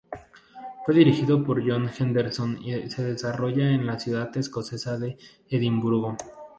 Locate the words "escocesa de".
4.35-5.15